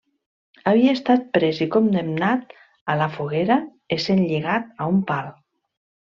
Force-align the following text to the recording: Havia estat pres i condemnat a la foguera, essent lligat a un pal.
Havia 0.69 0.93
estat 0.99 1.27
pres 1.37 1.59
i 1.65 1.67
condemnat 1.75 2.57
a 2.95 2.97
la 3.03 3.09
foguera, 3.19 3.59
essent 3.99 4.25
lligat 4.25 4.75
a 4.87 4.91
un 4.97 5.01
pal. 5.13 5.31